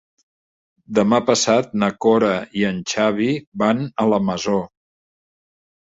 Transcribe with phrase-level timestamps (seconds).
[0.99, 3.31] Demà passat na Cora i en Xavi
[3.65, 4.61] van a la Masó.